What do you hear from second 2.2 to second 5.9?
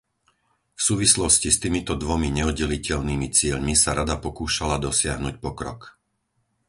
neoddeliteľnými cieľmi sa Rada pokúšala dosiahnuť pokrok.